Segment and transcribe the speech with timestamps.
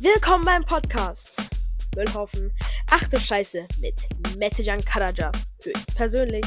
[0.00, 1.50] Willkommen beim Podcast.
[1.96, 2.52] Müllhaufen.
[2.88, 5.32] Ach du Scheiße mit Metajan Karaja.
[5.60, 6.46] Höchstpersönlich.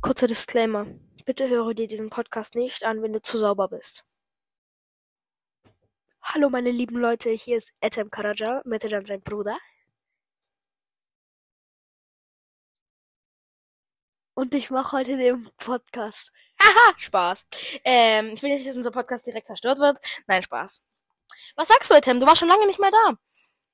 [0.00, 0.86] Kurzer Disclaimer.
[1.26, 4.04] Bitte höre dir diesen Podcast nicht an, wenn du zu sauber bist.
[6.22, 9.58] Hallo meine lieben Leute, hier ist Etem Karaja, Metajan sein Bruder.
[14.32, 16.32] Und ich mache heute den Podcast.
[16.58, 17.46] Haha, Spaß.
[17.84, 19.98] Ähm, ich will nicht, dass unser Podcast direkt zerstört wird.
[20.26, 20.82] Nein, Spaß.
[21.56, 22.20] Was sagst du, Etem?
[22.20, 23.16] Du warst schon lange nicht mehr da.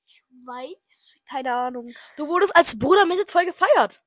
[0.06, 1.92] Ich weiß, keine Ahnung.
[2.16, 4.02] Du wurdest als Bruder Miset voll gefeiert.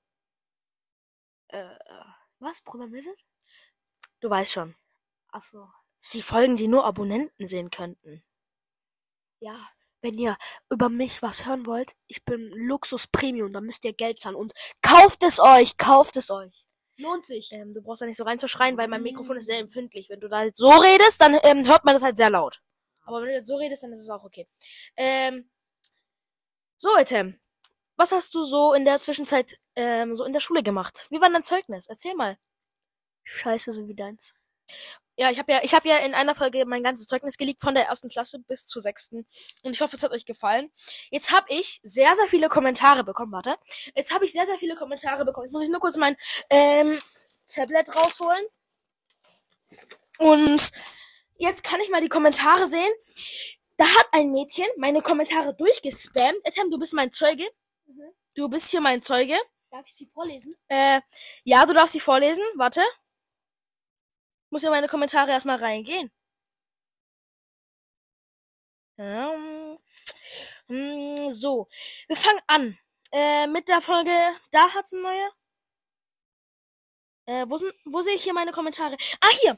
[1.50, 1.78] Äh,
[2.40, 3.24] was, Bruder Misset?
[4.20, 4.76] Du weißt schon.
[5.32, 5.68] Ach so.
[6.14, 8.24] Die Folgen, die nur Abonnenten sehen könnten.
[9.40, 9.70] Ja,
[10.02, 10.38] wenn ihr
[10.70, 14.54] über mich was hören wollt, ich bin Luxus Premium, da müsst ihr Geld zahlen und
[14.82, 16.68] kauft es euch, kauft es euch.
[16.98, 17.52] Lohnt sich.
[17.52, 20.10] Ähm, du brauchst da nicht so reinzuschreien, weil mein Mikrofon ist sehr empfindlich.
[20.10, 22.62] Wenn du da jetzt so redest, dann ähm, hört man das halt sehr laut.
[23.04, 24.48] Aber wenn du jetzt so redest, dann ist es auch okay.
[24.96, 25.50] Ähm,
[26.78, 27.40] so, Etem.
[27.96, 31.08] Was hast du so in der Zwischenzeit ähm, so in der Schule gemacht?
[31.10, 31.88] Wie war dein Zeugnis?
[31.88, 32.38] Erzähl mal.
[33.24, 34.34] Scheiße, so wie deins.
[35.18, 37.76] Ja, ich habe ja, ich habe ja in einer Folge mein ganzes Zeugnis geleakt von
[37.76, 39.28] der ersten Klasse bis zur sechsten
[39.62, 40.72] und ich hoffe, es hat euch gefallen.
[41.12, 43.32] Jetzt habe ich sehr, sehr viele Kommentare bekommen.
[43.32, 43.58] Warte,
[43.94, 45.46] jetzt habe ich sehr, sehr viele Kommentare bekommen.
[45.46, 46.16] Jetzt muss ich nur kurz mein
[46.50, 47.00] ähm,
[47.46, 48.46] Tablet rausholen
[50.18, 50.72] und
[51.42, 52.94] jetzt kann ich mal die Kommentare sehen.
[53.78, 56.40] Da hat ein Mädchen meine Kommentare durchgespammt.
[56.44, 57.50] Etem, du bist mein Zeuge.
[57.86, 58.14] Mhm.
[58.36, 59.38] Du bist hier mein Zeuge.
[59.72, 60.56] Darf ich sie vorlesen?
[60.68, 61.02] Äh,
[61.44, 62.44] ja, du darfst sie vorlesen.
[62.56, 62.84] Warte.
[64.52, 66.12] Muss ja meine Kommentare erstmal reingehen.
[68.98, 69.80] Ähm,
[70.68, 71.68] mm, so,
[72.08, 72.78] wir fangen an.
[73.12, 74.12] Äh, mit der Folge,
[74.52, 75.30] da hat's eine neue.
[77.26, 78.96] Äh, wo, sind, wo sehe ich hier meine Kommentare?
[79.22, 79.58] Ah, hier!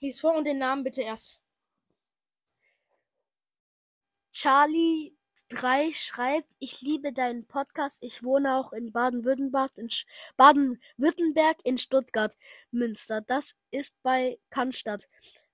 [0.00, 1.40] Lies vor und den Namen bitte erst.
[4.32, 5.16] Charlie
[5.48, 8.02] 3 schreibt, ich liebe deinen Podcast.
[8.02, 9.88] Ich wohne auch in Baden-Württemberg, in
[10.36, 12.36] Baden-Württemberg in Stuttgart,
[12.70, 13.20] Münster.
[13.20, 15.08] Das ist bei Cannstatt.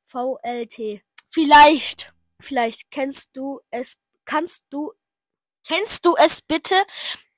[0.06, 1.02] VLT.
[1.28, 2.12] Vielleicht.
[2.40, 4.92] Vielleicht kennst du es, kannst du,
[5.66, 6.74] Kennst du es bitte?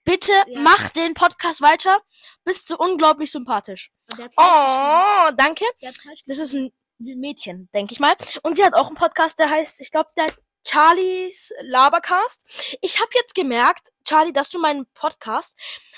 [0.05, 0.61] Bitte Ja.
[0.61, 2.01] mach den Podcast weiter.
[2.45, 3.93] Bist du unglaublich sympathisch.
[4.37, 5.65] Oh, danke.
[6.27, 6.73] Das ist ein
[7.03, 8.15] Mädchen, denke ich mal.
[8.43, 10.33] Und sie hat auch einen Podcast, der heißt, ich glaube, der
[10.67, 12.41] Charlies Labercast.
[12.81, 15.57] Ich habe jetzt gemerkt, Charlie, dass du meinen Podcast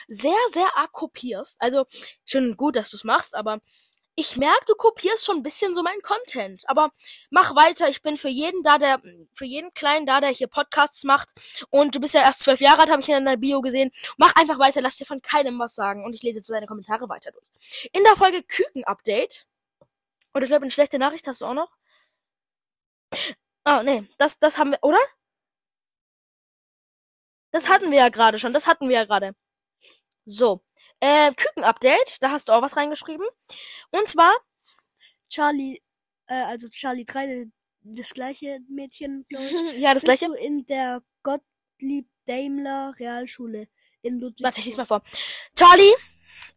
[0.08, 1.56] sehr, sehr arg kopierst.
[1.60, 1.86] Also
[2.24, 3.60] schön und gut, dass du es machst, aber
[4.16, 6.62] ich merke, du kopierst schon ein bisschen so meinen Content.
[6.68, 6.92] Aber
[7.30, 7.88] mach weiter.
[7.88, 9.00] Ich bin für jeden da, der,
[9.32, 11.30] für jeden Kleinen da, der hier Podcasts macht.
[11.70, 13.90] Und du bist ja erst zwölf Jahre alt, habe ich in deiner Bio gesehen.
[14.16, 16.04] Mach einfach weiter, lass dir von keinem was sagen.
[16.04, 17.44] Und ich lese jetzt deine Kommentare weiter durch.
[17.92, 19.46] In der Folge Küken-Update
[20.34, 21.70] oder ich glaube, eine schlechte Nachricht hast du auch noch?
[23.64, 24.98] Ah, nee, das, das haben wir, oder?
[27.52, 29.34] Das hatten wir ja gerade schon, das hatten wir ja gerade.
[30.24, 30.64] So,
[31.00, 33.26] äh, Küken-Update, da hast du auch was reingeschrieben.
[33.90, 34.32] Und zwar,
[35.30, 35.80] Charlie,
[36.26, 37.46] äh, also Charlie 3,
[37.82, 39.52] das gleiche Mädchen, glaube ich.
[39.78, 40.26] ja, das Bist gleiche.
[40.26, 43.68] du in der Gottlieb Daimler Realschule
[44.02, 44.44] in Ludwigsburg?
[44.44, 45.02] Warte, ich lies mal vor.
[45.56, 45.92] Charlie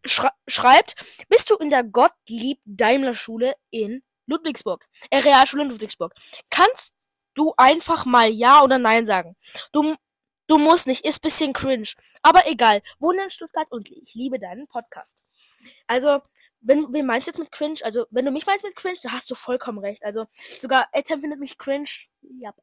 [0.06, 0.96] schreibt,
[1.30, 4.86] bist du in der Gottlieb-Daimler-Schule in Ludwigsburg?
[5.10, 6.14] Äh, Realschule in Ludwigsburg.
[6.50, 6.94] Kannst
[7.34, 9.36] du einfach mal Ja oder Nein sagen?
[9.72, 9.96] Du,
[10.48, 11.90] du musst nicht, ist bisschen cringe.
[12.22, 12.82] Aber egal.
[13.00, 15.24] Wohne in Stuttgart und ich liebe deinen Podcast.
[15.88, 16.22] Also,
[16.62, 17.80] wenn, wen meinst du jetzt mit cringe?
[17.84, 20.04] Also, wenn du mich meinst mit cringe, dann hast du vollkommen recht.
[20.04, 20.26] Also,
[20.56, 21.90] sogar Etem findet mich cringe.
[22.22, 22.54] Ja.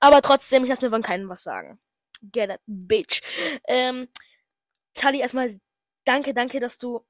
[0.00, 1.80] Aber trotzdem, ich lasse mir von keinem was sagen.
[2.22, 3.20] Get it, bitch.
[3.68, 4.08] Ähm,
[4.94, 5.58] Charlie, erstmal
[6.10, 7.04] danke, danke, dass du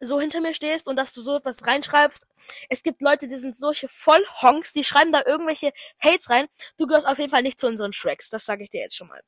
[0.00, 2.26] so hinter mir stehst und dass du so etwas reinschreibst.
[2.68, 6.46] Es gibt Leute, die sind solche Vollhonks, die schreiben da irgendwelche Hates rein.
[6.78, 9.08] Du gehörst auf jeden Fall nicht zu unseren Shreks, das sage ich dir jetzt schon
[9.08, 9.20] mal.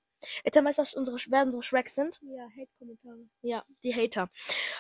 [0.44, 2.18] Erzähl mal, was unsere, wer unsere Shreks sind?
[2.22, 3.28] Ja, Hate-Kommentare.
[3.42, 4.28] Ja, die Hater.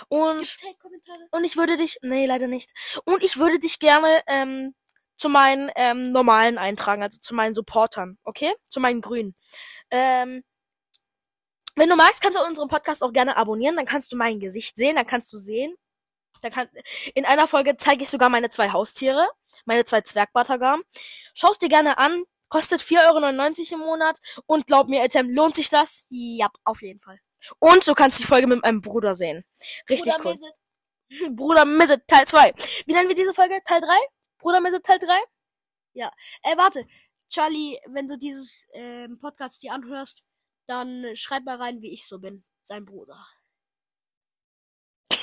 [0.08, 1.28] Und Gibt's Hate-Kommentare?
[1.30, 2.70] und ich würde dich, nee, leider nicht.
[3.04, 4.74] Und ich würde dich gerne ähm,
[5.18, 8.52] zu meinen ähm, normalen eintragen, also zu meinen Supportern, okay?
[8.64, 9.36] Zu meinen Grünen.
[9.90, 10.42] Ähm,
[11.76, 14.76] wenn du magst, kannst du unseren Podcast auch gerne abonnieren, dann kannst du mein Gesicht
[14.76, 15.76] sehen, dann kannst du sehen.
[16.42, 16.68] Dann kann,
[17.14, 19.28] in einer Folge zeige ich sogar meine zwei Haustiere,
[19.64, 20.82] meine zwei Zwergbatagam.
[21.34, 25.70] Schaust dir gerne an, kostet 4,99 Euro im Monat und glaub mir, Etem, lohnt sich
[25.70, 26.04] das?
[26.08, 27.20] Ja, auf jeden Fall.
[27.58, 29.44] Und du kannst die Folge mit meinem Bruder sehen.
[29.88, 30.32] Richtig Bruder cool.
[30.32, 30.54] Mizzet.
[31.36, 32.52] Bruder Mizzet Teil 2.
[32.86, 33.60] Wie nennen wir diese Folge?
[33.64, 33.86] Teil 3?
[34.38, 35.06] Bruder Mizzet Teil 3?
[36.42, 36.86] Äh, warte.
[37.28, 40.22] Charlie, wenn du dieses ähm, Podcast dir anhörst,
[40.66, 42.44] dann schreib mal rein, wie ich so bin.
[42.62, 43.26] Sein Bruder.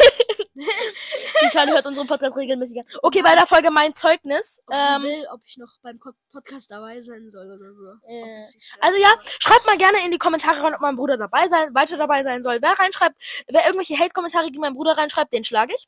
[0.56, 2.86] Die Charlie hört unseren Podcast regelmäßig an.
[3.02, 4.62] Okay, bei der Folge mein Zeugnis.
[4.68, 6.00] Ob Ähm, sie will, ob ich noch beim
[6.32, 8.08] Podcast dabei sein soll oder so.
[8.08, 8.44] Äh,
[8.80, 9.10] Also ja,
[9.40, 12.44] schreibt mal gerne in die Kommentare rein, ob mein Bruder dabei sein, weiter dabei sein
[12.44, 12.62] soll.
[12.62, 13.18] Wer reinschreibt,
[13.48, 15.88] wer irgendwelche Hate-Kommentare gegen meinen Bruder reinschreibt, den schlage ich.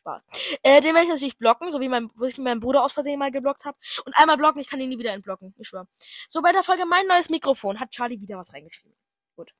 [0.00, 0.22] Spaß.
[0.62, 3.18] Äh, den werde ich natürlich blocken, so wie mein, wo ich meinen Bruder aus Versehen
[3.18, 3.78] mal geblockt habe.
[4.04, 5.86] Und einmal blocken, ich kann ihn nie wieder entblocken, ich schwör.
[6.28, 8.96] So, bei der Folge mein neues Mikrofon hat Charlie wieder was reingeschrieben.
[9.36, 9.52] Gut.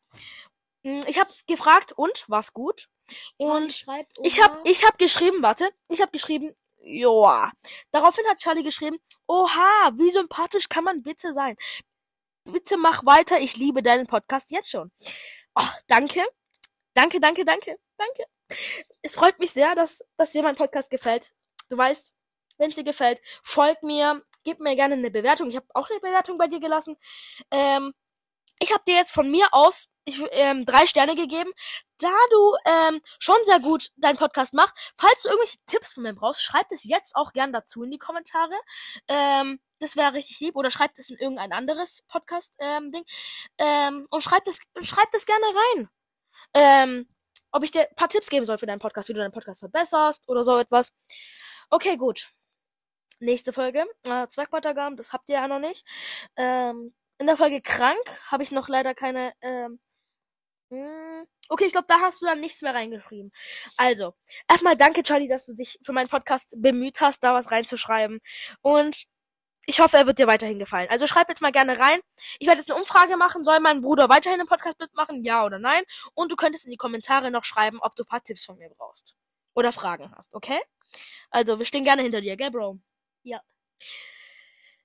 [0.82, 2.88] Mm, Ich habe gefragt, und, war's gut?
[3.37, 3.84] Und
[4.22, 4.60] ich hab, Oha.
[4.64, 7.52] ich hab geschrieben, warte, ich hab geschrieben, joa.
[7.90, 11.56] Daraufhin hat Charlie geschrieben, oha, wie sympathisch kann man bitte sein?
[12.44, 14.90] Bitte mach weiter, ich liebe deinen Podcast jetzt schon.
[15.54, 16.20] Oh, danke.
[16.94, 18.25] Danke, danke, danke, danke.
[19.02, 21.32] Es freut mich sehr, dass, dass dir mein Podcast gefällt.
[21.69, 22.14] Du weißt,
[22.58, 25.49] wenn es dir gefällt, folg mir, gib mir gerne eine Bewertung.
[25.49, 26.97] Ich habe auch eine Bewertung bei dir gelassen.
[27.50, 27.94] Ähm,
[28.58, 31.50] ich habe dir jetzt von mir aus ich, ähm, drei Sterne gegeben,
[31.99, 34.93] da du ähm, schon sehr gut deinen Podcast machst.
[34.99, 37.99] Falls du irgendwelche Tipps von mir brauchst, schreib es jetzt auch gern dazu in die
[37.99, 38.55] Kommentare.
[39.08, 40.56] Ähm, das wäre richtig lieb.
[40.56, 42.58] Oder schreibt es in irgendein anderes Podcast-Ding.
[42.58, 43.05] Ähm,
[43.58, 45.88] ähm, und schreibt es, schreibt es gerne rein.
[46.52, 47.08] Ähm,
[47.52, 49.61] ob ich dir ein paar Tipps geben soll für deinen Podcast, wie du deinen Podcast
[49.61, 50.93] verbesserst oder so etwas.
[51.70, 52.32] Okay, gut.
[53.20, 53.85] Nächste Folge.
[54.08, 55.87] Äh, Zwergpatagam, das habt ihr ja noch nicht.
[56.37, 59.32] Ähm, in der Folge krank habe ich noch leider keine.
[59.43, 59.79] Ähm,
[60.70, 63.32] mh, okay, ich glaube, da hast du dann nichts mehr reingeschrieben.
[63.76, 64.14] Also,
[64.49, 68.20] erstmal danke, Charlie, dass du dich für meinen Podcast bemüht hast, da was reinzuschreiben.
[68.62, 69.05] Und
[69.70, 70.88] ich hoffe, er wird dir weiterhin gefallen.
[70.90, 72.00] Also schreib jetzt mal gerne rein.
[72.40, 73.44] Ich werde jetzt eine Umfrage machen.
[73.44, 75.25] Soll mein Bruder weiterhin im Podcast mitmachen?
[75.25, 75.84] Ja oder nein?
[76.14, 78.69] Und du könntest in die Kommentare noch schreiben, ob du ein paar Tipps von mir
[78.70, 79.14] brauchst.
[79.55, 80.61] Oder Fragen hast, okay?
[81.31, 82.81] Also, wir stehen gerne hinter dir, gell, Bro?
[83.22, 83.40] Ja.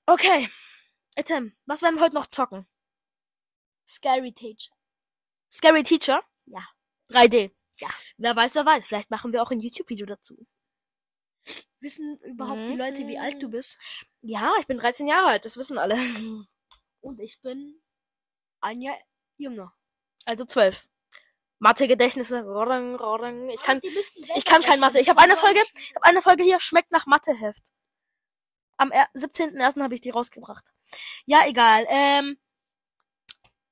[0.06, 0.50] Okay.
[1.16, 2.68] Etem, was werden wir heute noch zocken?
[3.88, 4.72] Scary Teacher.
[5.52, 6.22] Scary Teacher?
[6.46, 6.62] Ja.
[7.10, 7.52] 3D?
[7.80, 7.90] Ja.
[8.18, 8.86] Wer weiß, wer weiß.
[8.86, 10.46] Vielleicht machen wir auch ein YouTube-Video dazu.
[11.86, 13.78] Wissen überhaupt die Leute, wie alt du bist?
[14.22, 15.96] Ja, ich bin 13 Jahre alt, das wissen alle.
[17.00, 17.80] Und ich bin
[18.60, 18.98] ein Jahr
[19.38, 19.72] jünger.
[20.26, 20.88] Also 12.
[21.60, 22.40] Mathe-Gedächtnisse.
[22.40, 24.80] Ich kann, ich kann kein.
[24.80, 25.00] Mathe.
[25.00, 27.72] Ich habe eine Folge, ich habe eine Folge hier, schmeckt nach Matheheft.
[28.78, 29.84] Am er- 17.01.
[29.84, 30.74] habe ich die rausgebracht.
[31.26, 31.86] Ja, egal.
[31.88, 32.40] Ähm,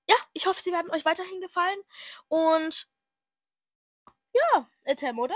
[0.08, 1.80] ja, ich hoffe, sie werden euch weiterhin gefallen.
[2.28, 2.88] Und
[4.34, 5.36] ja, Etem, oder?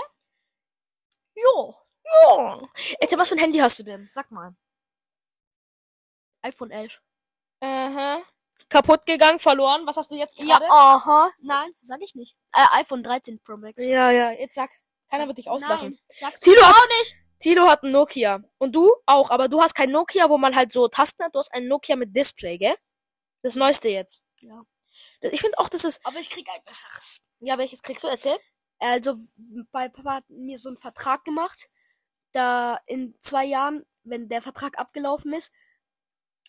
[1.34, 1.74] Jo.
[2.12, 2.60] Ja.
[3.00, 4.08] Etem, was für ein Handy hast du denn?
[4.12, 4.54] Sag mal.
[6.42, 7.00] iPhone 11.
[7.60, 8.22] Aha.
[8.68, 9.86] Kaputt gegangen, verloren.
[9.86, 10.70] Was hast du jetzt Ja, gerade?
[10.70, 11.30] aha.
[11.40, 12.36] Nein, sag ich nicht.
[12.52, 13.82] Äh, iPhone 13 Pro Max.
[13.84, 14.70] Ja, ja, jetzt sag.
[15.10, 15.90] Keiner wird dich auslachen.
[15.92, 17.16] Nein, sag's Tilo hat- auch nicht.
[17.40, 18.42] Tilo hat ein Nokia.
[18.58, 21.34] Und du auch, aber du hast kein Nokia, wo man halt so Tasten hat.
[21.34, 22.76] Du hast ein Nokia mit Display, gell?
[23.42, 24.22] Das neueste jetzt.
[24.40, 24.62] Ja.
[25.20, 26.04] Ich finde auch, das ist.
[26.04, 27.20] Aber ich krieg ein besseres.
[27.40, 28.08] Ja, welches kriegst du?
[28.08, 28.38] Erzähl.
[28.80, 29.16] Also,
[29.72, 31.68] bei Papa hat mir so einen Vertrag gemacht.
[32.38, 35.52] Da in zwei Jahren, wenn der Vertrag abgelaufen ist,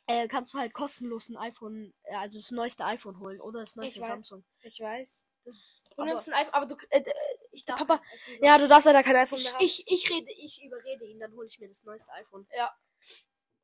[0.06, 3.76] äh, kannst du halt kostenlos ein iPhone, äh, also das neueste iPhone holen oder das
[3.76, 4.06] neueste weiß.
[4.06, 4.46] Samsung.
[4.62, 5.24] Ich weiß.
[5.46, 6.76] Das ist, Du aber nimmst ein iPhone, aber du.
[6.92, 7.14] Äh, äh,
[7.52, 9.64] ich darf Papa- iPhone ja, du darfst leider kein iPhone ich, mehr haben.
[9.66, 12.48] ich, ich rede, ich überrede ihn, dann hole ich mir das neueste iPhone.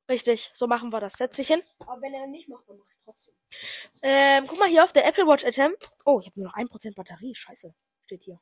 [0.10, 1.14] Richtig, so machen wir das.
[1.14, 1.62] Setz dich hin.
[1.80, 3.36] Aber wenn er nicht macht, dann mache ich trotzdem.
[4.02, 5.76] Ähm, guck mal hier auf der Apple Watch Atem.
[6.06, 7.34] Oh, ich habe nur noch 1% Batterie.
[7.36, 7.74] Scheiße.
[8.06, 8.40] Steht hier.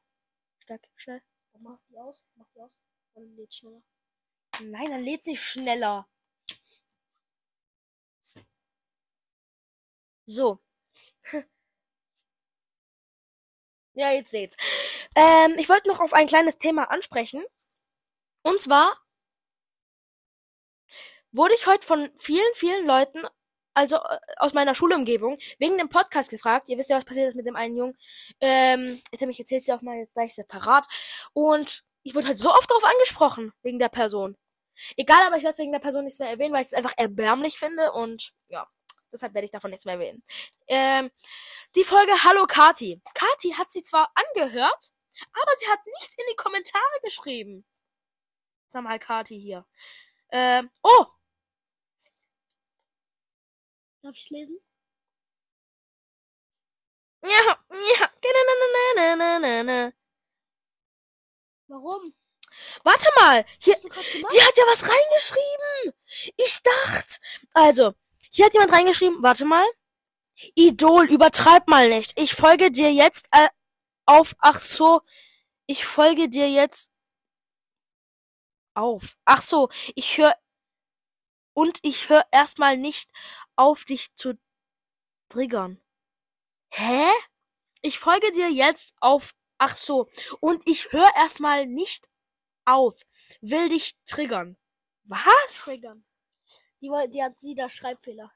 [0.59, 1.21] Stark, schnell.
[1.59, 2.77] Mach die aus, mach die aus.
[3.15, 3.81] Dann lädt schneller.
[4.61, 6.07] Nein, dann lädt sie schneller.
[10.25, 10.59] So.
[13.93, 14.57] ja, jetzt seht's.
[15.15, 17.43] Ähm, ich wollte noch auf ein kleines Thema ansprechen.
[18.43, 18.97] Und zwar
[21.31, 23.25] wurde ich heute von vielen, vielen Leuten,
[23.73, 26.69] also äh, aus meiner Schulumgebung, wegen dem Podcast gefragt.
[26.69, 27.97] Ihr wisst ja, was passiert ist mit dem einen Jungen.
[28.39, 30.87] Ähm, jetzt hab ich erzähl's ja auch mal gleich separat.
[31.33, 34.37] Und ich wurde halt so oft darauf angesprochen, wegen der Person.
[34.97, 37.57] Egal, aber ich werde wegen der Person nichts mehr erwähnen, weil ich es einfach erbärmlich
[37.59, 38.67] finde und ja,
[39.11, 40.23] deshalb werde ich davon nichts mehr erwähnen.
[40.67, 41.11] Ähm,
[41.75, 43.01] die Folge Hallo Kati.
[43.13, 44.91] Kati hat sie zwar angehört,
[45.33, 47.65] aber sie hat nicht in die Kommentare geschrieben.
[48.67, 49.65] Sag mal, Kati hier.
[50.31, 51.05] Ähm, oh,
[54.03, 54.59] Darf ich's lesen?
[57.23, 57.57] ja,
[57.99, 58.09] ja,
[61.73, 62.13] Warum?
[62.83, 63.73] Warte mal, hier?
[63.73, 65.99] Die hat ja was reingeschrieben.
[66.37, 67.15] Ich dachte.
[67.55, 67.93] Also,
[68.29, 69.65] hier hat jemand reingeschrieben, warte mal.
[70.53, 72.13] Idol, übertreib mal nicht.
[72.15, 73.49] Ich folge dir jetzt äh,
[74.05, 74.35] auf.
[74.37, 75.01] Ach so.
[75.65, 76.91] Ich folge dir jetzt
[78.75, 79.15] auf.
[79.25, 80.35] Ach so, ich höre.
[81.53, 83.09] Und ich höre erstmal nicht
[83.55, 84.37] auf, dich zu
[85.27, 85.81] triggern.
[86.69, 87.09] Hä?
[87.81, 89.33] Ich folge dir jetzt auf
[89.65, 90.09] Ach so.
[90.41, 92.09] Und ich höre erstmal nicht
[92.65, 92.99] auf.
[93.39, 94.57] Will dich triggern.
[95.05, 95.63] Was?
[95.63, 96.03] Triggern.
[96.81, 98.29] Die, die hat sie da Schreibfehler.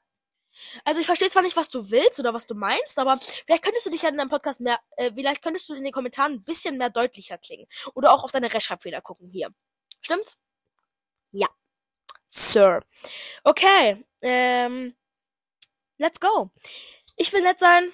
[0.86, 3.84] Also ich verstehe zwar nicht, was du willst oder was du meinst, aber vielleicht könntest
[3.84, 6.44] du dich ja in deinem Podcast mehr, äh, vielleicht könntest du in den Kommentaren ein
[6.44, 7.66] bisschen mehr deutlicher klingen.
[7.92, 9.52] Oder auch auf deine Rechtschreibfehler gucken hier.
[10.00, 10.38] Stimmt's?
[11.30, 11.48] Ja.
[12.26, 12.86] Sir.
[13.44, 14.02] Okay.
[14.22, 14.96] Ähm,
[15.98, 16.50] let's go.
[17.16, 17.92] Ich will nett sein.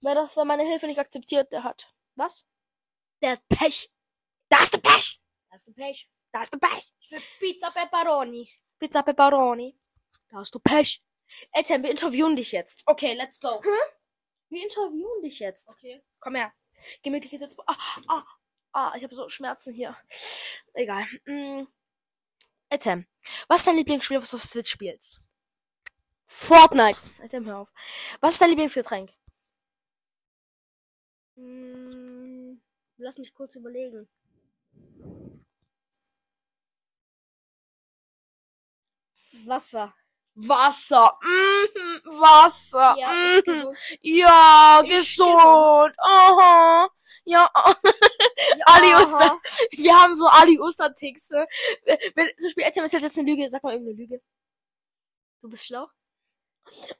[0.00, 1.92] Wer das, wer meine Hilfe nicht akzeptiert, der hat.
[2.16, 2.46] Was?
[3.22, 3.90] Der hat Pech.
[4.48, 5.20] Da hast du Pech!
[5.48, 6.10] Da hast du Pech.
[6.32, 6.92] Da hast du Pech!
[7.00, 8.50] Ich will Pizza Pepperoni.
[8.78, 9.78] Pizza Pepperoni.
[10.30, 11.02] Da hast du Pech.
[11.52, 12.82] Etienne, wir interviewen dich jetzt.
[12.86, 13.62] Okay, let's go.
[14.48, 15.70] Wir interviewen dich jetzt.
[15.70, 16.02] Okay.
[16.18, 16.52] Komm her.
[17.02, 17.56] Gemütliche Sitz.
[17.66, 17.76] Ah,
[18.08, 18.24] ah,
[18.72, 19.96] ah, ich habe so Schmerzen hier.
[20.74, 21.04] Egal.
[21.24, 21.66] Mm.
[22.68, 23.06] Etem,
[23.48, 25.20] was ist dein Lieblingsspiel, was du auf Switch spielst?
[26.24, 27.00] Fortnite.
[27.20, 27.68] Etem, hör auf.
[28.20, 29.10] Was ist dein Lieblingsgetränk?
[31.36, 32.60] Hm,
[33.00, 34.08] lass mich kurz überlegen.
[39.46, 39.94] Wasser.
[40.34, 41.18] Wasser.
[41.22, 42.96] Mhm, Wasser.
[42.98, 43.52] Ja, ist mhm.
[43.52, 43.78] gesund.
[44.02, 45.94] Ja, Ist gesund.
[45.98, 46.88] Aha.
[47.24, 47.50] Ja,
[48.64, 49.02] Ali Aha.
[49.02, 49.40] Oster.
[49.72, 51.30] Wir haben so Ali Osterticks.
[51.30, 51.46] ne?
[52.14, 53.48] Wenn zum Beispiel Etem ist jetzt eine Lüge.
[53.50, 54.22] Sag mal irgendeine Lüge.
[55.42, 55.88] Du bist schlau?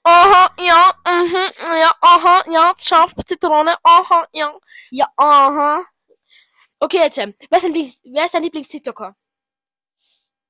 [0.03, 4.59] Aha, ja, mhm, ja, aha, ja, scharf, Zitrone, aha, ja.
[4.91, 5.85] Ja, aha.
[6.81, 9.15] Okay, Etem, wer ist dein, Lieblings- wer ist dein Lieblings-TikToker?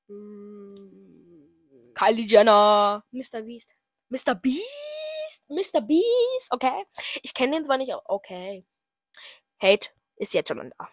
[0.08, 3.02] Hm, Kylie Jenner.
[3.10, 3.42] Mr.
[3.42, 3.74] Beast.
[4.08, 4.34] Mr.
[4.34, 5.44] Beast?
[5.48, 5.80] Mr.
[5.80, 6.48] Beast?
[6.50, 6.84] Okay.
[7.22, 8.64] Ich kenne den zwar nicht, aber okay.
[9.62, 10.88] Hate ist jetzt schon da.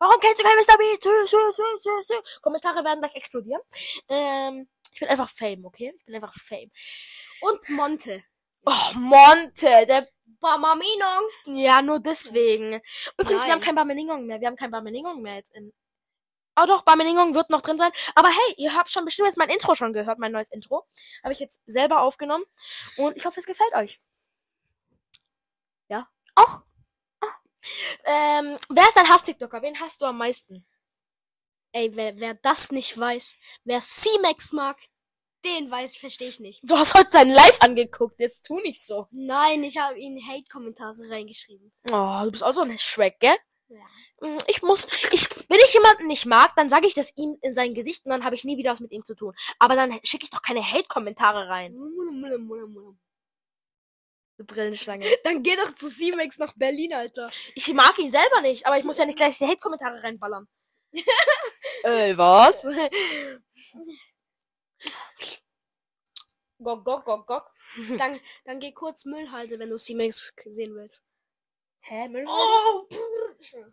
[0.00, 0.76] Warum kennst du keinen Mr.
[0.78, 2.12] Beast?
[2.42, 3.60] Kommentare werden gleich explodieren.
[4.08, 5.94] Ähm, ich bin einfach Fame, okay?
[5.98, 6.70] Ich bin einfach Fame.
[7.40, 8.22] Und Monte.
[8.64, 10.08] Oh, Monte, der,
[10.40, 11.24] Bamaminong.
[11.46, 12.80] ja, nur deswegen.
[13.16, 13.66] Übrigens, wir haben Nein.
[13.66, 14.40] kein Bameningong mehr.
[14.40, 15.72] Wir haben kein Bameningong mehr jetzt in,
[16.60, 17.92] Oh doch, Bameningong wird noch drin sein.
[18.16, 20.86] Aber hey, ihr habt schon bestimmt jetzt mein Intro schon gehört, mein neues Intro.
[21.22, 22.44] Habe ich jetzt selber aufgenommen.
[22.96, 24.00] Und ich hoffe, es gefällt euch.
[25.88, 26.08] Ja.
[26.36, 26.42] Oh.
[27.22, 27.26] oh.
[28.04, 29.62] Ähm, wer ist dein Hass-TikToker?
[29.62, 30.66] Wen hast du am meisten?
[31.72, 34.78] Ey, wer, wer das nicht weiß, wer C-Max mag,
[35.44, 36.60] den weiß, verstehe ich nicht.
[36.64, 38.18] Du hast heute sein Live angeguckt.
[38.18, 39.06] Jetzt tu nicht so.
[39.10, 41.72] Nein, ich habe ihnen Hate-Kommentare reingeschrieben.
[41.90, 43.36] Oh, du bist auch so ein Schreck, gell?
[43.68, 43.86] Ja.
[44.20, 47.54] Mm, Ich muss, ich, wenn ich jemanden nicht mag, dann sage ich das ihm in
[47.54, 49.34] sein Gesicht und dann habe ich nie wieder was mit ihm zu tun.
[49.58, 51.74] Aber dann schicke ich doch keine Hate-Kommentare rein.
[54.38, 55.04] Du Brillenschlange.
[55.24, 57.28] Dann geh doch zu C-Max nach Berlin, Alter.
[57.56, 60.46] Ich mag ihn selber nicht, aber ich muss ja nicht gleich die Hate-Kommentare reinballern.
[61.84, 62.66] Äh, was?
[66.60, 67.54] Gok, gok, gok, gok.
[67.98, 71.02] Dann, dann geh kurz Müllhalde, wenn du C-Max sehen willst.
[71.82, 72.26] Hä, Müll?
[72.26, 72.86] Oh!
[73.40, 73.64] Okay.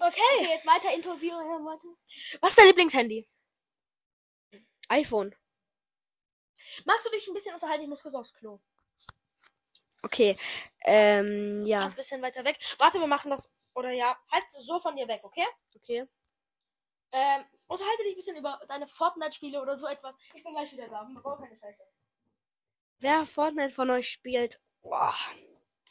[0.00, 1.30] Okay, jetzt weiter Interview.
[1.30, 1.86] Ja, warte.
[2.40, 3.28] Was ist dein Lieblingshandy?
[4.88, 5.34] iPhone.
[6.84, 7.82] Magst du dich ein bisschen unterhalten?
[7.82, 8.60] Ich muss kurz aufs Klo.
[10.02, 10.36] Okay.
[10.84, 11.86] Ähm, ja.
[11.86, 12.58] Ein bisschen weiter weg.
[12.78, 13.52] Warte, wir machen das.
[13.78, 15.46] Oder ja, halt so von dir weg, okay?
[15.76, 16.04] Okay.
[17.12, 20.18] Ähm, unterhalte dich ein bisschen über deine Fortnite-Spiele oder so etwas.
[20.34, 21.06] Ich bin gleich wieder da.
[21.06, 21.84] Wir brauchen keine Scheiße.
[22.98, 25.14] Wer Fortnite von euch spielt, boah.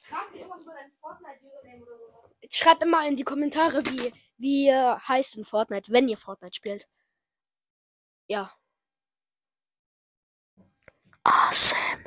[0.04, 2.36] Frag mir irgendwas über dein Fortnite-Username oder sowas.
[2.50, 6.90] schreibt immer in die Kommentare, wie, wie ihr heißt in Fortnite, wenn ihr Fortnite spielt.
[8.28, 8.54] Ja.
[11.24, 12.04] Awesome.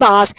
[0.00, 0.32] Spaß.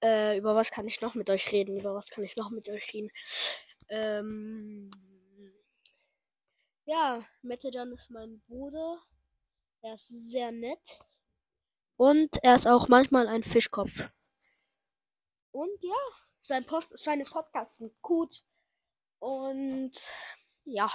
[0.00, 1.80] Äh, über was kann ich noch mit euch reden?
[1.80, 3.10] Über was kann ich noch mit euch reden?
[3.88, 4.90] Ähm,
[6.84, 9.02] ja, Metajan ist mein Bruder.
[9.82, 11.00] Er ist sehr nett.
[11.96, 14.08] Und er ist auch manchmal ein Fischkopf.
[15.50, 15.94] Und ja,
[16.42, 18.44] sein Post, seine Podcasts sind gut.
[19.18, 19.92] Und
[20.64, 20.88] ja.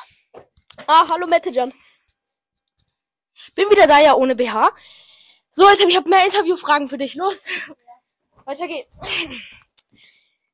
[0.87, 1.73] Ah, hallo Metajan.
[3.55, 4.71] Bin wieder da, ja, ohne BH.
[5.51, 7.15] So, jetzt habe ich hab mehr Interviewfragen für dich.
[7.15, 7.47] Los.
[8.45, 8.99] Weiter geht's.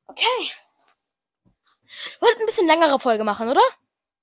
[0.06, 0.50] Okay.
[2.20, 3.62] Wollten ein bisschen längere Folge machen, oder?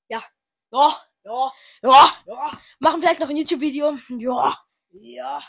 [0.07, 0.23] Ja.
[0.71, 0.97] Ja.
[1.23, 1.51] Ja,
[1.81, 2.13] Ja.
[2.25, 3.97] ja, Machen vielleicht noch ein YouTube-Video.
[4.09, 4.57] Ja.
[4.91, 5.41] ja.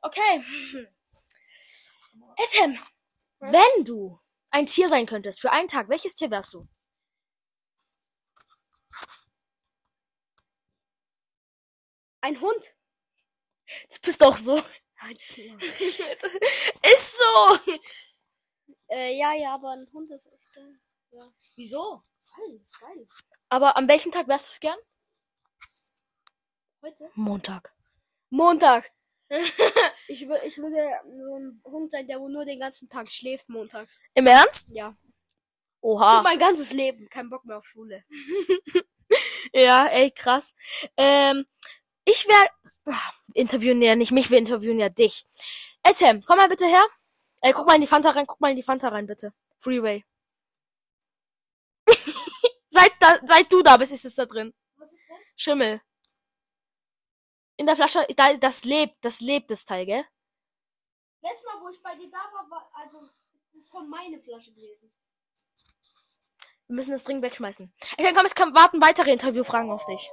[0.00, 0.44] Okay.
[2.36, 2.78] Etem,
[3.40, 4.20] wenn du
[4.50, 6.68] ein Tier sein könntest für einen Tag, welches Tier wärst du?
[12.24, 12.74] Ein Hund.
[13.90, 14.56] Das bist doch so.
[16.82, 17.58] Ist so.
[18.88, 20.56] Äh, ja, ja, aber ein Hund ist echt.
[20.56, 20.78] Äh,
[21.16, 21.30] ja.
[21.56, 22.02] Wieso?
[22.34, 23.06] Geil, ist geil.
[23.50, 24.78] Aber an welchem Tag wärst du es gern?
[26.80, 27.10] Heute?
[27.14, 27.74] Montag.
[28.30, 28.90] Montag.
[30.06, 30.76] Ich, wür- ich würde
[31.16, 33.98] so ein Hund sein, der nur den ganzen Tag schläft montags.
[34.14, 34.68] Im Ernst?
[34.70, 34.96] Ja.
[35.80, 36.22] Für Oha.
[36.22, 37.08] mein ganzes Leben.
[37.10, 38.02] Kein Bock mehr auf Schule.
[39.52, 40.54] Ja, ey, krass.
[40.96, 41.46] Ähm,
[42.04, 42.50] ich wär,
[42.94, 45.26] ah, interviewen ja nicht mich, wir interviewen ja dich.
[45.82, 46.86] Etem, komm mal bitte her.
[47.40, 49.32] Ey, guck mal in die Fanta rein, guck mal in die Fanta rein, bitte.
[49.58, 50.04] Freeway.
[52.68, 54.54] seit, da, seit du da bist, ist es da drin.
[54.76, 55.32] Was ist das?
[55.36, 55.80] Schimmel.
[57.56, 60.04] In der Flasche, da, das lebt, das lebt, das Teil, gell?
[61.22, 63.00] Letztes Mal, wo ich bei dir da war, war also,
[63.52, 64.92] das ist von meiner Flasche gewesen.
[66.66, 67.72] Wir müssen das dringend wegschmeißen.
[67.96, 70.10] Ey, dann komm, es kann, warten weitere Interviewfragen auf dich.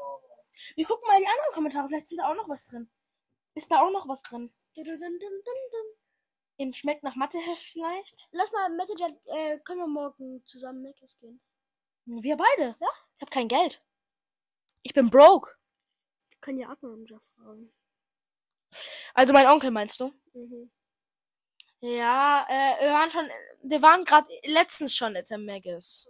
[0.75, 2.89] Wir gucken mal die anderen Kommentare, vielleicht sind da auch noch was drin.
[3.53, 4.53] Ist da auch noch was drin?
[6.57, 8.29] Im Schmeckt nach Matheheft vielleicht?
[8.31, 11.41] Lass mal, Messenger, äh, können wir morgen zusammen Meckes gehen?
[12.05, 12.75] Wir beide.
[12.79, 12.87] Ja?
[13.17, 13.83] Ich hab kein Geld.
[14.83, 15.51] Ich bin broke.
[16.29, 17.71] Wir können ja Admanager fragen.
[19.13, 20.13] Also mein Onkel meinst du?
[20.33, 20.71] Mhm.
[21.81, 23.27] Ja, äh, wir waren schon,
[23.63, 26.07] wir waren gerade letztens schon at der Maggis.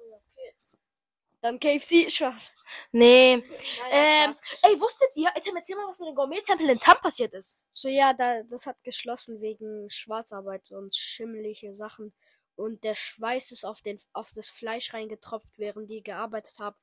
[1.41, 2.53] Dann KFC, Spaß.
[2.91, 3.38] Nee.
[3.79, 4.60] Naja, Ähm, Spaß.
[4.63, 7.57] ey, wusstet ihr, Etem, erzähl mal, was mit dem Gourmet-Tempel in Tam passiert ist.
[7.74, 12.13] So, ja, da, das hat geschlossen wegen Schwarzarbeit und schimmelige Sachen.
[12.55, 16.77] Und der Schweiß ist auf, den, auf das Fleisch reingetropft, während die gearbeitet haben.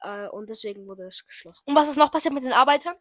[0.00, 1.64] Äh, und deswegen wurde es geschlossen.
[1.66, 2.96] Und was ist noch passiert mit den Arbeitern?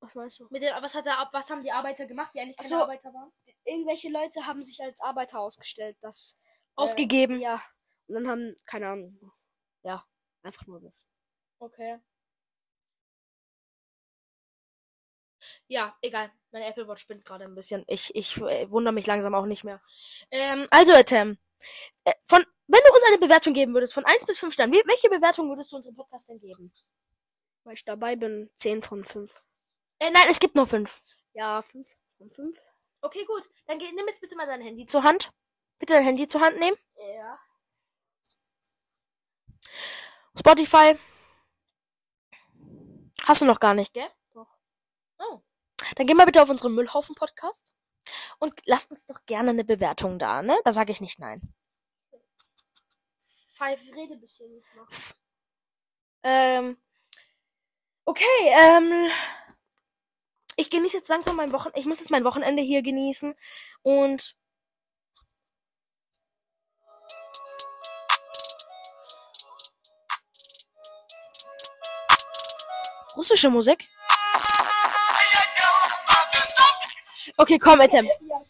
[0.00, 0.46] Was meinst du?
[0.50, 2.76] Mit den, was hat der, was haben die Arbeiter gemacht, die eigentlich keine so.
[2.76, 3.32] Arbeiter waren?
[3.64, 6.40] Irgendwelche Leute haben sich als Arbeiter ausgestellt, das.
[6.74, 7.36] Ausgegeben.
[7.38, 7.62] Äh, ja.
[8.06, 9.32] Und dann haben, keine Ahnung.
[9.82, 10.04] Ja,
[10.42, 11.06] einfach nur das.
[11.58, 12.00] Okay.
[15.66, 16.30] Ja, egal.
[16.50, 17.84] Meine Apple Watch spinnt gerade ein bisschen.
[17.86, 19.80] Ich, ich äh, wundere mich langsam auch nicht mehr.
[20.30, 21.38] Ähm, also, Etem.
[22.04, 25.08] Äh, von, wenn du uns eine Bewertung geben würdest, von 1 bis 5 Sternen, welche
[25.08, 26.72] Bewertung würdest du unserem Podcast denn geben?
[27.64, 29.34] Weil ich dabei bin, 10 von 5.
[29.98, 31.00] Äh, nein, es gibt nur 5.
[31.34, 32.58] Ja, 5 von 5.
[33.00, 33.48] Okay, gut.
[33.66, 35.32] Dann geh, nimm jetzt bitte mal dein Handy zur Hand.
[35.78, 36.76] Bitte dein Handy zur Hand nehmen.
[36.96, 37.38] Ja.
[40.38, 40.98] Spotify.
[43.24, 44.08] Hast du noch gar nicht, gell?
[44.34, 44.48] Doch.
[45.18, 45.40] Oh.
[45.96, 47.72] Dann geh mal bitte auf unseren Müllhaufen-Podcast.
[48.38, 50.58] Und lasst uns doch gerne eine Bewertung da, ne?
[50.64, 51.54] Da sage ich nicht nein.
[53.52, 54.88] Five rede bisschen nicht noch.
[56.24, 56.76] Ähm.
[58.04, 59.10] Okay, ähm.
[60.56, 61.78] Ich genieße jetzt langsam mein Wochenende.
[61.78, 63.34] Ich muss jetzt mein Wochenende hier genießen.
[63.82, 64.36] Und.
[73.16, 73.84] Russische Musik?
[77.36, 78.08] Okay, komm, Etem.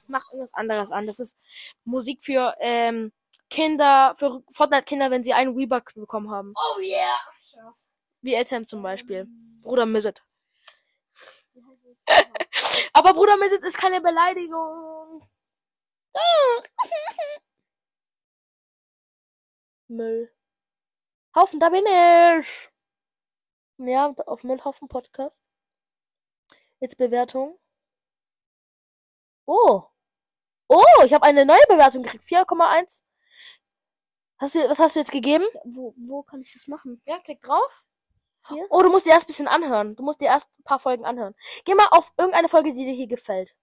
[0.09, 1.07] Mach irgendwas anderes an.
[1.07, 1.39] Das ist
[1.85, 3.13] Musik für ähm,
[3.49, 6.55] Kinder, für Fortnite-Kinder, wenn sie einen Weebucks bekommen haben.
[6.57, 7.19] Oh yeah!
[8.21, 9.27] Wie Etem zum Beispiel.
[9.63, 10.23] Bruder Mizzet.
[12.93, 15.29] Aber Bruder Mizzet ist keine Beleidigung.
[19.89, 20.33] Müll.
[21.35, 22.72] Haufen, da bin ich.
[23.79, 25.43] Ja, auf Müllhaufen Podcast.
[26.81, 27.59] Jetzt Bewertung.
[29.47, 29.83] Oh.
[30.69, 32.25] Oh, ich habe eine neue Bewertung gekriegt.
[32.25, 33.03] 4,1.
[34.39, 35.45] Hast du, was hast du jetzt gegeben?
[35.65, 37.01] Wo, wo kann ich das machen?
[37.07, 37.85] Ja, klick drauf.
[38.49, 38.67] Hier?
[38.71, 39.95] Oh, du musst dir erst ein bisschen anhören.
[39.95, 41.35] Du musst dir erst ein paar Folgen anhören.
[41.65, 43.55] Geh mal auf irgendeine Folge, die dir hier gefällt.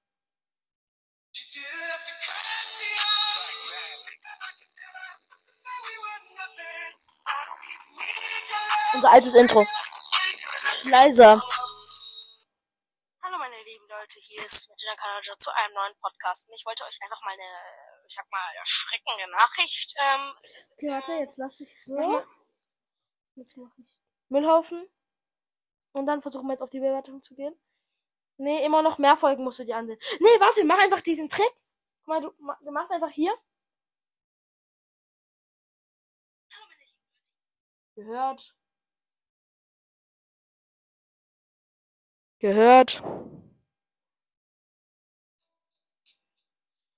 [8.93, 9.65] Unser altes Intro.
[10.85, 11.41] Leiser.
[13.21, 16.47] Hallo meine lieben Leute, hier ist Regina Kanaja zu einem neuen Podcast.
[16.47, 20.33] Und ich wollte euch einfach mal eine, ich sag mal, erschreckende Nachricht ähm,
[20.77, 21.99] Okay, warte, jetzt lass ich so.
[21.99, 22.25] Ja.
[23.35, 23.99] Jetzt mach ich.
[24.29, 24.87] Müllhaufen.
[25.91, 27.59] Und dann versuchen wir jetzt auf die Bewertung zu gehen.
[28.37, 29.99] Nee, immer noch mehr Folgen musst du dir ansehen.
[30.19, 31.51] Nee, warte, mach einfach diesen Trick.
[31.99, 33.35] Guck mal, du, du machst einfach hier.
[37.95, 38.55] Gehört.
[42.39, 43.03] Gehört.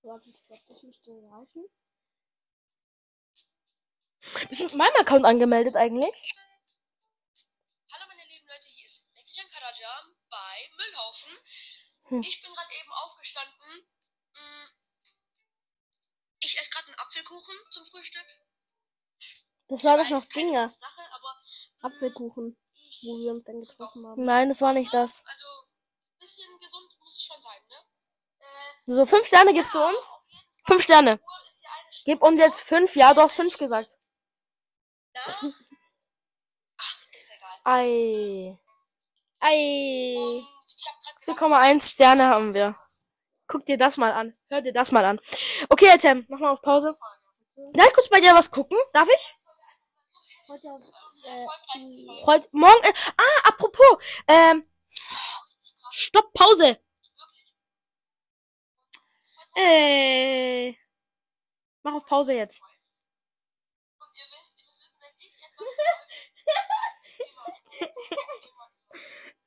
[0.04, 1.66] Warte, ich glaube, das müsste reichen.
[4.50, 6.36] Bist du mit meinem Account angemeldet eigentlich?
[7.92, 11.32] Hallo meine lieben Leute, hier ist Mexican Karaja bei Müllhaufen.
[12.10, 12.22] Hm.
[12.22, 13.88] Ich bin gerade eben aufgestanden.
[14.34, 14.68] Mm,
[16.42, 18.28] Ich esse gerade einen Apfelkuchen zum Frühstück.
[19.70, 20.70] Das war doch noch Dinger.
[20.70, 22.58] Sache, aber mm, Apfelkuchen,
[23.04, 24.24] wo wir uns dann getroffen haben.
[24.24, 25.24] Nein, das war nicht das.
[25.26, 25.48] Also,
[26.20, 27.76] bisschen gesund muss ich schon sein, ne?
[28.40, 30.16] Äh, So, fünf Sterne gibst du uns?
[30.66, 31.20] Fünf Sterne.
[32.06, 32.96] Gib uns jetzt fünf.
[32.96, 33.98] Ja, du hast fünf gesagt.
[35.28, 35.56] Stunde.
[36.78, 37.60] Ach, ist egal.
[37.64, 38.58] Ei.
[39.40, 40.16] Ei.
[40.18, 42.76] Und ich hab grad 4,1 Sterne haben wir.
[43.48, 44.38] Guck dir das mal an.
[44.50, 45.20] Hör dir das mal an.
[45.70, 46.98] Okay, Etem, mach mal auf Pause.
[47.74, 48.78] Darf ich kurz bei dir was gucken?
[48.94, 49.36] Darf ich?
[51.24, 52.26] Äh, erfolgreichste Folge.
[52.26, 54.66] Heute, morgen, äh, ah, apropos, ähm,
[55.92, 56.80] stopp, Pause.
[59.56, 60.74] Äh,
[61.84, 62.62] mach auf Pause jetzt.
[62.62, 65.68] Und ihr wisst, ihr müsst wissen, wenn ich etwas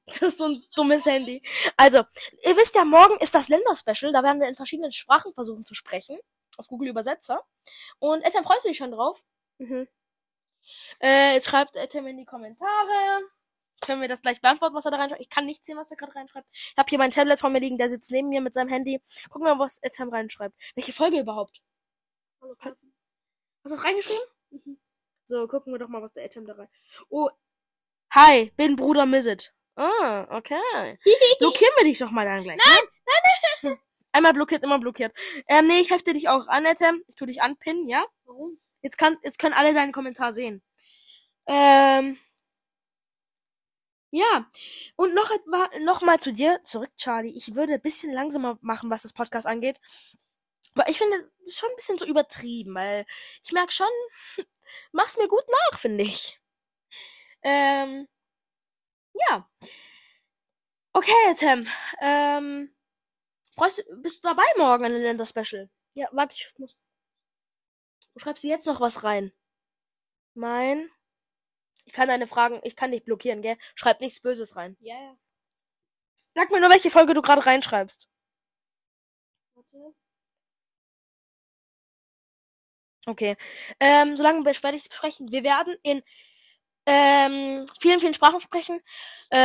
[0.21, 1.43] Das ist so ein dummes Handy.
[1.77, 1.99] Also,
[2.45, 4.13] ihr wisst ja, morgen ist das Länderspecial.
[4.13, 6.19] Da werden wir in verschiedenen Sprachen versuchen zu sprechen.
[6.57, 7.43] Auf Google Übersetzer.
[7.99, 9.25] Und Etem, freust du dich schon drauf?
[9.59, 9.89] mhm.
[11.01, 13.23] Äh, jetzt schreibt Etem in die Kommentare.
[13.81, 15.21] Können wir das gleich beantworten, was er da reinschreibt?
[15.21, 16.49] Ich kann nicht sehen, was er gerade reinschreibt.
[16.53, 19.03] Ich habe hier mein Tablet vor mir liegen, der sitzt neben mir mit seinem Handy.
[19.29, 20.55] Gucken wir mal, was Etem reinschreibt.
[20.75, 21.61] Welche Folge überhaupt?
[22.61, 22.77] Hast
[23.65, 24.25] du das reingeschrieben?
[24.51, 24.79] Mhm.
[25.23, 26.69] So, gucken wir doch mal, was der Etem da rein.
[27.09, 27.29] Oh.
[28.13, 29.53] Hi, bin Bruder Mizzet.
[29.77, 30.99] Ah, okay.
[31.39, 32.59] Blockieren wir dich doch mal dann gleich.
[32.59, 33.81] Nein, nein, nein.
[34.13, 35.13] Einmal blockiert, immer blockiert.
[35.49, 37.03] Ähm, nee, ich hefte dich auch an, Etem.
[37.09, 38.05] Ich tu dich anpinnen, ja?
[38.25, 38.61] Warum?
[38.81, 40.63] Jetzt kann, jetzt können alle deinen Kommentar sehen.
[41.47, 42.19] Ähm.
[44.13, 44.49] Ja.
[44.97, 47.37] Und noch etwa, noch mal zu dir zurück, Charlie.
[47.37, 49.81] Ich würde ein bisschen langsamer machen, was das Podcast angeht.
[50.75, 53.07] Aber ich finde, das ist schon ein bisschen so übertrieben, weil
[53.45, 53.89] ich merke schon,
[54.93, 56.41] mach's mir gut nach, finde ich.
[57.43, 58.09] Ähm.
[59.15, 59.49] Ja.
[60.93, 61.67] Okay, Tim.
[62.01, 62.75] Ähm.
[63.57, 65.71] Freust du, bist du dabei morgen an den Länder-Special?
[65.95, 66.77] Ja, warte, ich muss.
[68.15, 69.33] Du schreibst du jetzt noch was rein?
[70.35, 70.91] Mein.
[71.85, 73.57] Ich kann deine Fragen, ich kann dich blockieren, gell?
[73.75, 74.77] Schreib nichts Böses rein.
[74.81, 75.17] Ja, ja.
[76.35, 78.09] Sag mir nur, welche Folge du gerade reinschreibst.
[79.55, 79.95] Warte.
[83.07, 83.37] Okay.
[83.81, 85.31] Ähm, solange werde ich sprechen.
[85.31, 86.03] Wir werden in
[86.87, 88.81] ähm, vielen, vielen Sprachen sprechen.
[89.31, 89.37] Äh,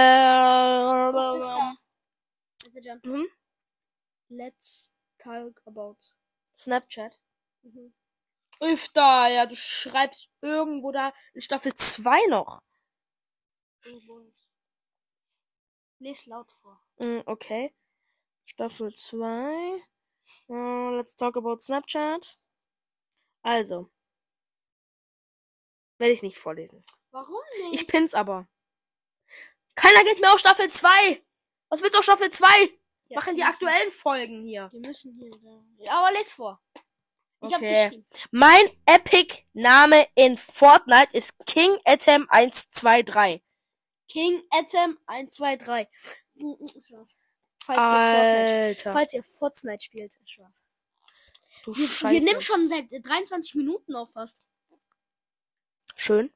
[3.04, 3.28] mhm.
[4.30, 5.98] Let's talk about.
[6.58, 7.20] Snapchat.
[7.62, 7.94] Mhm.
[8.60, 12.62] Öfter, ja, du schreibst irgendwo da in Staffel 2 noch.
[16.00, 16.82] Les laut vor.
[17.04, 17.74] Mm, Okay.
[18.46, 19.84] Staffel 2.
[20.48, 22.38] Uh, let's talk about Snapchat.
[23.44, 23.90] Also.
[25.98, 26.84] Werde ich nicht vorlesen.
[27.12, 27.82] Warum nicht?
[27.82, 28.48] Ich pin's aber.
[29.76, 31.24] Keiner geht mehr auf Staffel 2.
[31.70, 32.48] Was willst du auf Staffel 2?
[33.08, 34.70] Ja, Machen die müssen- aktuellen Folgen hier.
[34.72, 35.32] Wir müssen hier.
[35.86, 36.62] Ja, aber les vor.
[37.42, 38.04] Okay.
[38.32, 43.42] Mein Epic-Name in Fortnite ist King Atom 123.
[44.10, 45.88] King Atom 1, 2, 3.
[46.38, 47.18] Spaß.
[47.64, 48.94] Falls ihr Fortnite, Alter.
[48.94, 50.14] falls ihr Fortnite spielt.
[50.26, 50.64] Spaß.
[51.64, 54.44] Du Wir, wir nehmen schon seit 23 Minuten auf fast.
[55.96, 56.34] Schön.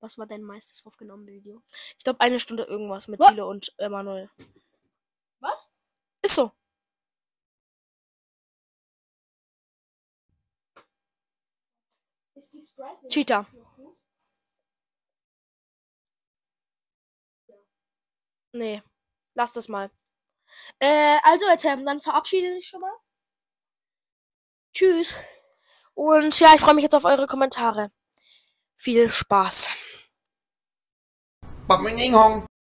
[0.00, 1.62] Was war dein meistes aufgenommene Video?
[1.98, 3.28] Ich glaube eine Stunde irgendwas mit What?
[3.28, 4.30] Thiele und Emanuel.
[5.40, 5.70] Was?
[6.22, 6.52] Ist so.
[12.40, 13.46] Ist die Sprite Cheetah.
[18.52, 18.82] Nee,
[19.34, 19.90] lass das mal.
[20.78, 22.96] Äh, also, Tim, dann verabschiede ich schon mal.
[24.72, 25.16] Tschüss.
[25.92, 27.92] Und ja, ich freue mich jetzt auf eure Kommentare.
[28.74, 29.68] Viel Spaß.
[31.68, 31.82] Bad